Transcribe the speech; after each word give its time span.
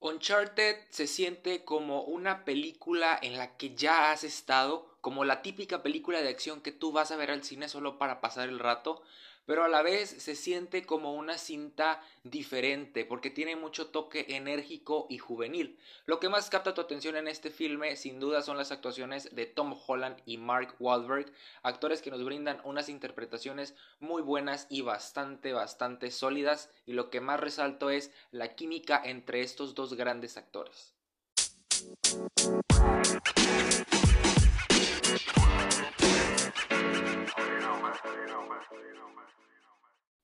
Uncharted 0.00 0.76
se 0.90 1.06
siente 1.06 1.64
como 1.64 2.02
una 2.02 2.44
película 2.44 3.18
en 3.20 3.36
la 3.36 3.56
que 3.56 3.74
ya 3.74 4.12
has 4.12 4.22
estado, 4.22 4.97
como 5.08 5.24
la 5.24 5.40
típica 5.40 5.82
película 5.82 6.20
de 6.20 6.28
acción 6.28 6.60
que 6.60 6.70
tú 6.70 6.92
vas 6.92 7.10
a 7.12 7.16
ver 7.16 7.30
al 7.30 7.42
cine 7.42 7.70
solo 7.70 7.96
para 7.96 8.20
pasar 8.20 8.50
el 8.50 8.58
rato, 8.58 9.00
pero 9.46 9.64
a 9.64 9.68
la 9.68 9.80
vez 9.80 10.10
se 10.10 10.36
siente 10.36 10.84
como 10.84 11.14
una 11.14 11.38
cinta 11.38 12.02
diferente 12.24 13.06
porque 13.06 13.30
tiene 13.30 13.56
mucho 13.56 13.86
toque 13.86 14.26
enérgico 14.28 15.06
y 15.08 15.16
juvenil. 15.16 15.78
Lo 16.04 16.20
que 16.20 16.28
más 16.28 16.50
capta 16.50 16.74
tu 16.74 16.82
atención 16.82 17.16
en 17.16 17.26
este 17.26 17.48
filme 17.48 17.96
sin 17.96 18.20
duda 18.20 18.42
son 18.42 18.58
las 18.58 18.70
actuaciones 18.70 19.34
de 19.34 19.46
Tom 19.46 19.74
Holland 19.86 20.18
y 20.26 20.36
Mark 20.36 20.74
Wahlberg, 20.78 21.32
actores 21.62 22.02
que 22.02 22.10
nos 22.10 22.22
brindan 22.22 22.60
unas 22.64 22.90
interpretaciones 22.90 23.74
muy 24.00 24.20
buenas 24.20 24.66
y 24.68 24.82
bastante 24.82 25.54
bastante 25.54 26.10
sólidas 26.10 26.68
y 26.84 26.92
lo 26.92 27.08
que 27.08 27.22
más 27.22 27.40
resalto 27.40 27.88
es 27.88 28.10
la 28.30 28.54
química 28.56 29.00
entre 29.02 29.40
estos 29.40 29.74
dos 29.74 29.94
grandes 29.94 30.36
actores. 30.36 30.97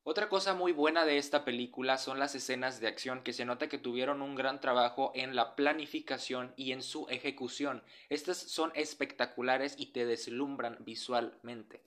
Otra 0.06 0.28
cosa 0.28 0.52
muy 0.52 0.72
buena 0.72 1.06
de 1.06 1.16
esta 1.16 1.46
película 1.46 1.96
son 1.96 2.18
las 2.18 2.34
escenas 2.34 2.78
de 2.78 2.88
acción 2.88 3.22
que 3.22 3.32
se 3.32 3.46
nota 3.46 3.70
que 3.70 3.78
tuvieron 3.78 4.20
un 4.20 4.34
gran 4.34 4.60
trabajo 4.60 5.12
en 5.14 5.34
la 5.34 5.56
planificación 5.56 6.52
y 6.56 6.72
en 6.72 6.82
su 6.82 7.08
ejecución. 7.08 7.82
Estas 8.10 8.36
son 8.36 8.70
espectaculares 8.74 9.76
y 9.78 9.92
te 9.92 10.04
deslumbran 10.04 10.76
visualmente. 10.80 11.82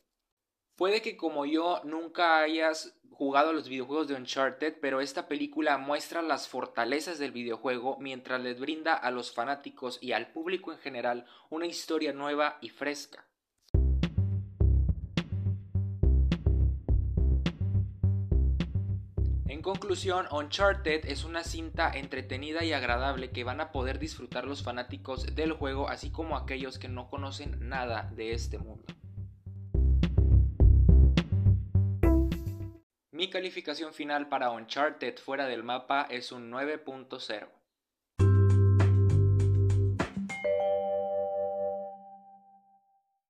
Puede 0.76 1.04
que 1.04 1.16
como 1.16 1.46
yo 1.46 1.82
nunca 1.84 2.40
hayas 2.40 3.00
jugado 3.12 3.54
los 3.54 3.70
videojuegos 3.70 4.08
de 4.08 4.16
Uncharted, 4.16 4.78
pero 4.82 5.00
esta 5.00 5.28
película 5.28 5.78
muestra 5.78 6.24
las 6.24 6.48
fortalezas 6.48 7.20
del 7.20 7.32
videojuego 7.32 7.98
mientras 8.00 8.42
les 8.42 8.60
brinda 8.60 8.96
a 8.96 9.12
los 9.12 9.32
fanáticos 9.32 10.00
y 10.02 10.14
al 10.14 10.32
público 10.32 10.72
en 10.72 10.80
general 10.80 11.28
una 11.52 11.68
historia 11.68 12.14
nueva 12.14 12.58
y 12.62 12.70
fresca. 12.70 13.27
En 19.50 19.62
conclusión, 19.62 20.28
Uncharted 20.30 21.06
es 21.06 21.24
una 21.24 21.42
cinta 21.46 21.90
entretenida 21.94 22.66
y 22.66 22.74
agradable 22.74 23.32
que 23.32 23.46
van 23.46 23.62
a 23.62 23.72
poder 23.72 23.98
disfrutar 23.98 24.46
los 24.46 24.62
fanáticos 24.62 25.36
del 25.36 25.54
juego, 25.54 25.88
así 25.88 26.12
como 26.12 26.36
aquellos 26.36 26.78
que 26.78 26.90
no 26.90 27.10
conocen 27.10 27.70
nada 27.70 28.12
de 28.14 28.34
este 28.34 28.58
mundo. 28.58 28.84
Mi 33.12 33.30
calificación 33.30 33.94
final 33.94 34.28
para 34.28 34.52
Uncharted 34.52 35.18
fuera 35.18 35.46
del 35.46 35.64
mapa 35.64 36.06
es 36.10 36.34
un 36.34 36.52
9.0. 36.52 37.48